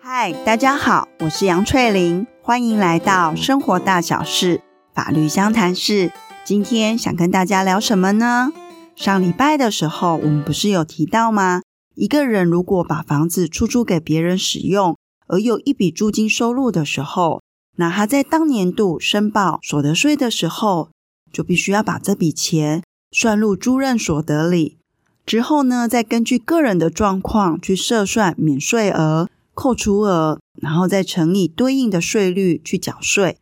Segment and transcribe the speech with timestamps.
[0.00, 4.60] 嗨，大家好，我是杨翠玲，欢迎来到生活大小事
[4.92, 6.10] 法律相谈室。
[6.44, 8.50] 今天想跟大家聊什么呢？
[8.96, 11.62] 上礼拜的时候，我们不是有提到吗？
[11.94, 14.96] 一个人如果把房子出租给别人使用，
[15.28, 17.40] 而有一笔租金收入的时候，
[17.76, 20.90] 那他在当年度申报所得税的时候，
[21.32, 22.82] 就必须要把这笔钱
[23.12, 24.79] 算入租赁所得里。
[25.30, 33.38] 之后呢，再根据个人的状况去设算免税额、扣除额，然后再乘以对应的税率去缴税。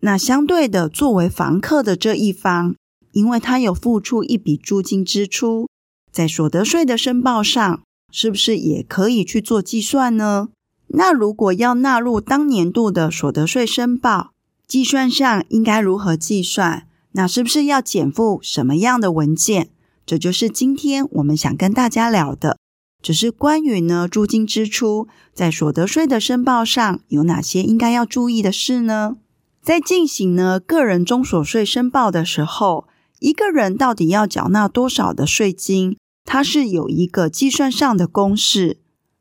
[0.00, 2.74] 那相对的，作为房客的这一方，
[3.12, 5.66] 因为他有付出一笔租金支出，
[6.12, 7.80] 在所得税的申报上，
[8.12, 10.50] 是不是也可以去做计算呢？
[10.88, 14.32] 那如果要纳入当年度的所得税申报，
[14.68, 16.86] 计算上应该如何计算？
[17.12, 19.70] 那是不是要减负什么样的文件？
[20.10, 22.58] 这就是今天我们想跟大家聊的，
[23.00, 29.18] 只是关于呢租金支出在所得税的申报上有哪些应该要注意的事呢？
[29.62, 32.88] 在进行呢个人中所税申报的时候，
[33.20, 35.96] 一个人到底要缴纳多少的税金？
[36.24, 38.78] 它是有一个计算上的公式，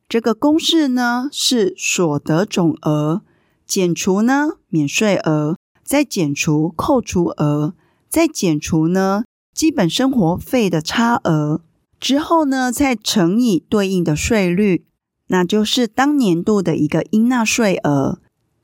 [0.07, 3.21] 这个公式呢是所得总额
[3.67, 7.75] 减除呢免税额，再减除扣除额，
[8.09, 9.25] 再减除呢
[9.59, 11.59] 基本生活费的差额，
[11.99, 14.85] 之后呢再乘以对应的税率，
[15.27, 18.19] 那就是当年度的一个应纳税额。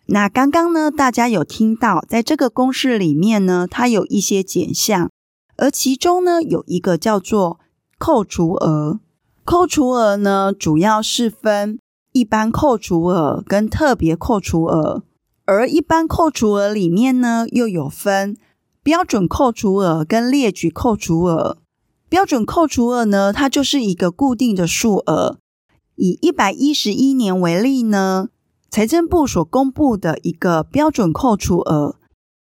[0.06, 5.12] 那刚刚呢大家有听到，在这个公式里面呢，它有一些减项，
[5.58, 7.60] 而其中呢有一个叫做。
[7.98, 9.02] 扣除额，
[9.44, 11.78] 扣除额呢，主要是分
[12.14, 15.04] 一般扣除额跟特别扣除额，
[15.44, 18.38] 而一般扣除额里面呢，又有分
[18.86, 21.58] 标准扣除额跟列举扣除额。
[22.08, 25.40] 标准扣除额呢，它就是一个固定的数额。
[25.96, 28.28] 以一百一十一年为例呢，
[28.70, 31.96] 财政部所公布的一个标准扣除额，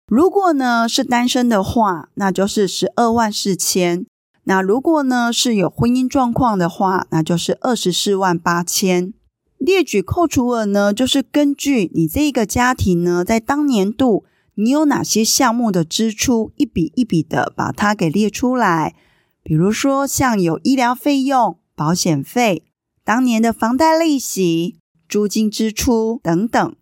[0.07, 4.05] 如果呢是单身的话，那就是十二万四千。
[4.43, 9.15] 那如果呢是有婚姻状况的话，那就是二十四万八千。
[9.57, 14.27] 列举扣除额呢，就是根据你这个家庭呢，在当年度
[14.57, 18.95] 你有哪些项目的支出，一笔一笔的把它给列出来。
[19.43, 22.65] 比如说像有医疗费用、保险费、
[23.05, 24.79] 当年的房贷利息、
[25.09, 26.77] 租金支出等等，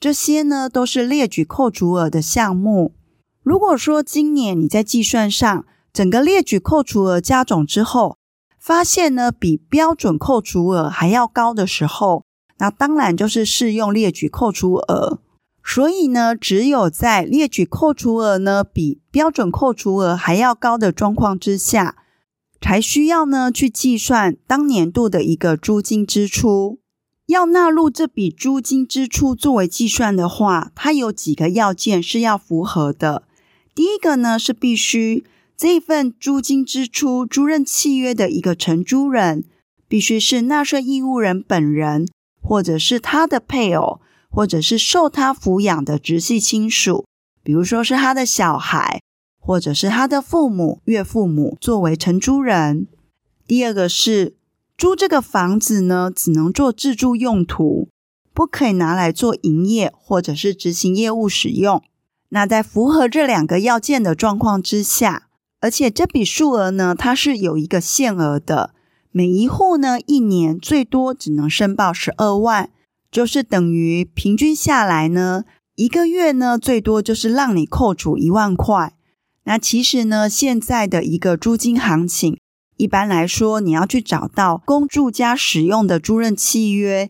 [0.00, 2.94] 这些呢都是列举扣除额的项目。
[3.42, 8.16] 如果说今年你在计算上，整个列举扣除额加总之后，
[8.58, 12.24] 发现呢比标准扣除额还要高的时候，
[12.58, 15.20] 那当然就是适用列举扣除额。
[15.70, 21.94] 所以呢，只有在列举扣除额呢比标准扣除额还要高的状况之下，
[22.58, 26.78] 才需要呢去计算当年度的一个租金支出。
[27.26, 33.24] 要纳入这笔租金支出作为计算的话，它有几个要件是要符合的。
[33.74, 35.24] 第一个呢是必须。
[35.54, 39.44] 这份租金支出租赁契约的一个承租人，
[39.88, 42.06] 必须是纳税义务人本人，
[42.40, 44.00] 或者是他的配偶，
[44.30, 47.06] 或者是受他抚养的直系亲属，
[47.42, 49.00] 比如说是他的小孩，
[49.40, 52.86] 或者是他的父母、岳父母作为承租人。
[53.46, 54.36] 第二个是
[54.76, 57.88] 租这个房子呢，只能做自住用途，
[58.34, 61.82] 不可以拿来做营业或者是执行业务使用。
[62.28, 65.28] 那在符合这两个要件的状况之下，
[65.60, 68.74] 而且这笔数额呢，它是有一个限额的，
[69.10, 72.70] 每一户呢一年最多只能申报十二万，
[73.10, 75.44] 就是等于平均下来呢，
[75.76, 78.94] 一个月呢最多就是让你扣除一万块。
[79.44, 82.38] 那其实呢，现在的一个租金行情，
[82.76, 87.08] 一般来说你要去找到公住家使用的租赁契约，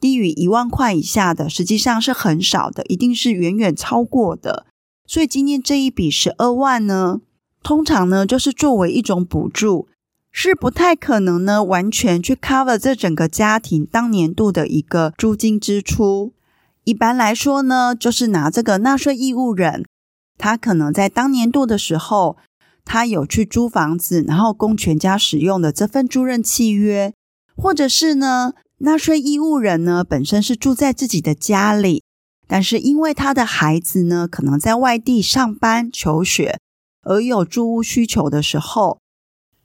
[0.00, 4.66] 低于一万块以下的，实际上是很少的，一定是远远超过的。
[5.06, 7.20] 所以今天这一笔十二万呢，
[7.62, 9.88] 通常呢，就是作为一种补助，
[10.38, 16.34] 是不太可能呢完全去 cover 这整个家庭当年度的一个租金支出。
[16.84, 19.86] 一般来说呢，就是拿这个纳税义务人，
[20.36, 22.36] 他可能在当年度的时候，
[22.84, 27.14] 他有去租房子，然后供全家使用的这份租赁契约，
[27.56, 32.02] 或者是呢，纳税义务人呢本身是住在自己的家里，
[32.46, 36.58] 但是因为他的孩子呢可能在外地上班求学。
[37.02, 38.98] 而有住屋需求的时候，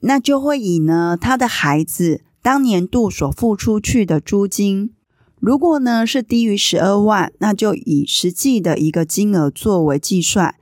[0.02, 4.94] 那就会以呢他的孩子当年度所付出去的租金，
[5.40, 10.56] 如果呢是低于十二万，那就以实际的一个金额作为计算。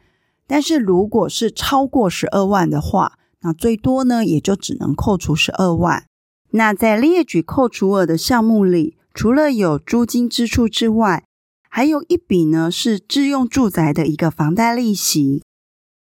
[0.46, 6.06] 但是如果是超过十二万的话，那最多呢也就只能扣除十二万。
[6.52, 11.24] 那在列举扣除额的项目里，除了有租金支出之外，
[11.70, 15.44] 还有一笔呢是自用住宅的一个房贷利息。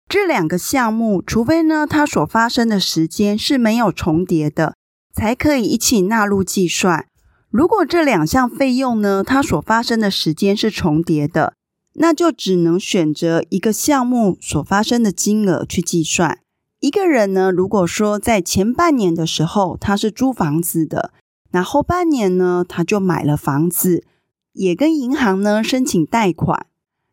[0.09, 4.73] 这两个项目，除非呢它所发生的时间是没有重叠的，
[5.13, 7.05] 才可以一起纳入计算。
[7.51, 11.53] 如果这两项费用呢，它所发生的时间是重叠的，
[11.93, 16.39] 那就只能选择一个项目所发生的金额去计算。
[16.79, 21.13] 一个人呢，如果说在前半年的时候他是租房子的，
[21.51, 24.03] 那后半年呢他就买了房子，
[24.53, 26.65] 也跟银行呢申请贷款。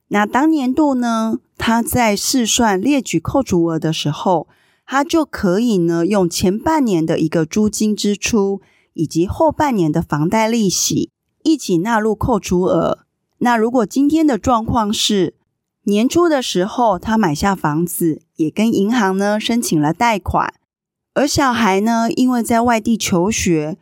[0.09, 4.47] 那当年度呢，他在试算列举扣除额的时候，
[4.87, 8.61] 他就可以呢用前半年的一个租金支出
[8.93, 11.11] 以及后半年的房贷利息
[11.43, 13.01] 一起纳入扣除额。
[13.39, 15.35] 那如果今天的状况是，
[15.83, 20.55] 年初的时候，他买下房子，也跟银行呢申请了贷款。
[21.15, 23.77] 而小孩呢，因为在外地求学，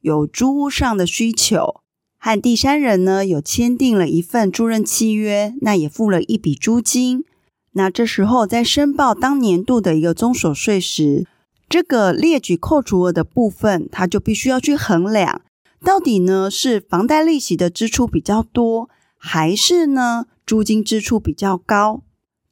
[0.00, 1.80] 有租屋上的需求，
[2.18, 7.24] 和第三人呢有签订了一份租赁契约，那也付了一笔租金。
[7.72, 11.26] 那这时候在申报当年度的一个综所税时，
[11.68, 15.42] 这个列举扣除额的部分，他就必须要去衡量，
[15.84, 20.26] 到底呢是房贷利息的支出比较多，还是呢？
[20.44, 22.02] 租金支出比较高，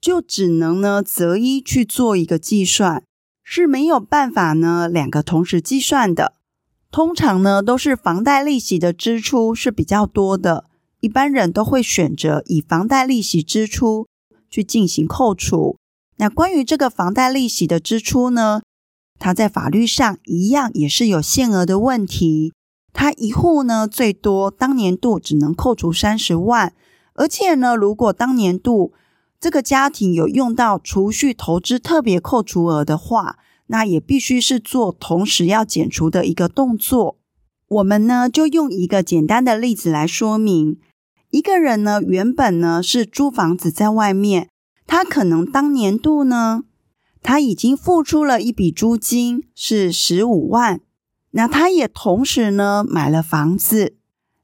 [0.01, 3.03] 就只能呢择一去做一个计算，
[3.43, 6.35] 是没有办法呢两个同时计算的。
[6.97, 10.65] 通常呢都是房贷利息的支出是比较多的，
[11.01, 14.07] 一般人都会选择以房贷利息支出
[14.49, 15.77] 去进行扣除。
[16.17, 18.63] 那关于这个房贷利息的支出呢，
[19.19, 22.55] 它在法律上一样也是有限额的问题，
[22.95, 26.73] 它一户呢最多当年度只能扣除三十万。
[27.13, 28.95] 而且呢，如果当年度
[29.39, 33.37] 这个家庭有用到储蓄投资特别扣除额的话，
[33.69, 37.19] 那也必须是做同时要减除的一个动作。
[37.69, 40.79] 我们呢就用一个简单的例子来说明：
[41.31, 44.49] 一个人呢原本呢是租房子在外面，
[44.87, 46.63] 他可能当年度呢
[47.23, 50.81] 他已经付出了一笔租金是十五万，
[51.33, 53.97] 那他也同时呢买了房子。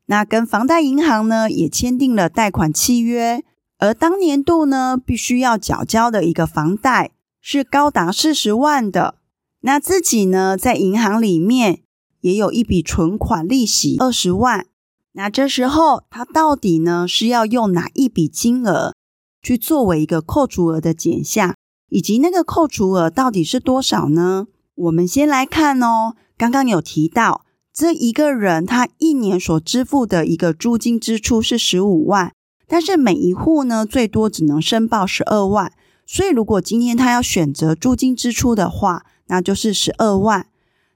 [0.07, 3.45] 那跟房贷银行呢也签订了贷款契约，
[3.79, 9.17] 而当年度呢必须要缴交的一个房贷是高达四十万的。
[9.61, 11.83] 那自己呢在银行里面
[12.23, 14.67] 也有一笔存款利息二十万。
[15.13, 18.95] 那这时候他到底呢是要用哪一笔金额
[19.43, 21.55] 去作为一个扣除额的减项，
[21.91, 24.47] 以及那个扣除额到底是多少呢？
[24.75, 27.45] 我们先来看哦，刚刚有提到。
[27.75, 32.35] 这一个人他一年所支付的一个租金支出是十五万，
[32.69, 35.73] 但是每一户呢最多只能申报十二万，
[36.07, 40.47] 所以如果今天他要选择租金支出的话，那就是十二万。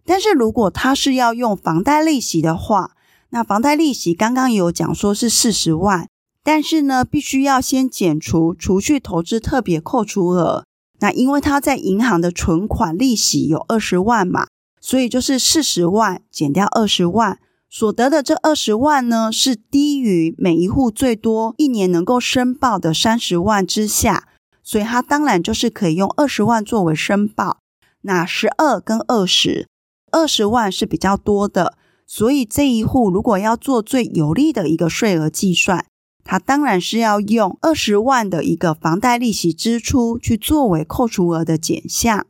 [0.05, 2.93] 但是如果他是要用房贷利息的话，
[3.31, 6.09] 那房贷利息刚刚有讲说是四十万，
[6.45, 10.65] 但是呢必须要先减除除去投资特别扣除额，
[11.01, 14.47] 那因为他在银行的存款利息有二十万嘛。
[14.79, 24.29] 所以就是四十万减掉二十万，所得的这二十万呢，是低于每一户最多一年能够申报的三十万之下，
[24.67, 27.59] 所以他当然就是可以用二十万作为申报。
[28.03, 29.69] 那十二跟二十，
[30.11, 35.87] 二十万是比较多的，所以这一户如果要做最有利的一个税额计算，
[36.25, 42.27] 他当然是要用二十万的一个房贷利息支出去作为扣除额的减项。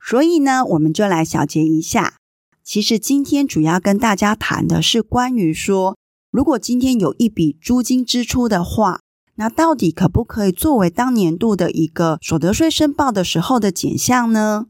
[0.00, 2.14] 所以呢，我们就来小结一下。
[2.64, 5.96] 其实今天主要跟大家谈的是关于说，
[6.30, 9.00] 如果今天有一笔租金支出的话，
[9.38, 14.66] 那到底可不可以作为当年度的一个所得税申报的时候的减项呢？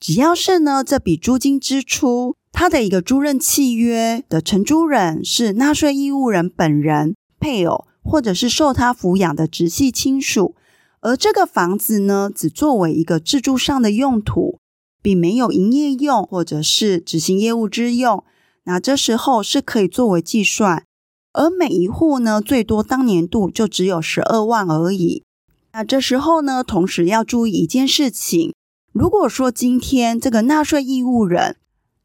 [0.00, 10.54] 只要是呢这笔租金支出，它的一个租赁契约的承租人是纳税义务人本人、配偶或者是受他抚养的直系亲属，
[11.00, 14.58] 而这个房子呢只作为一个自住上的用途。
[15.02, 18.24] 并没有营业用或者是执行业务之用，
[18.64, 20.84] 那这时候是可以作为计算，
[21.36, 25.22] 而每一户呢，最多当年度就只有十二万而已。
[25.72, 28.54] 那这时候呢，同时要注意一件事情，
[28.92, 31.58] 如果说今天这个纳税义务人，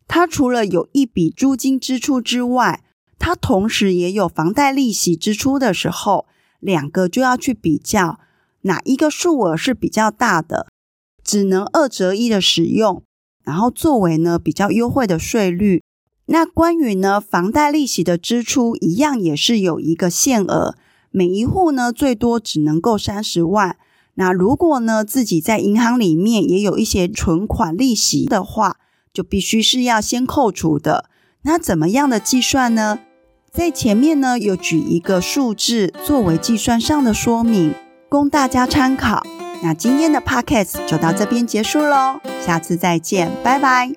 [0.06, 2.84] 他除了有一笔租金支出之外，
[3.18, 6.26] 他同时也有房贷利息支出的时候，
[6.60, 8.20] 两个就要去比较
[8.64, 10.68] 哪一个数额是比较大的。
[11.24, 13.04] 只能二择一的使用，
[13.46, 15.82] 然后作为呢比较优惠的税率。
[16.32, 20.76] 那关于呢房贷利息的支出，一样也是有一个限额，
[21.12, 23.76] 每一户呢最多只能够三十万。
[24.14, 28.78] 那如果呢自己在银行里面也有一些存款利息的话，
[29.14, 31.10] 就必须是要先扣除的。
[31.42, 33.00] 那怎么样的计算呢？
[33.52, 37.74] 在前面呢有举一个数字作为计算上的说明，
[38.08, 39.22] 供大家参考。
[39.62, 43.92] 那今天的 Podcast 就到这边结束喽，下次再见，拜拜。